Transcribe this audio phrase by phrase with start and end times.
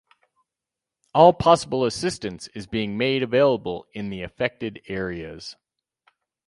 [1.13, 5.55] All possible assistance is being made available in the affected areas.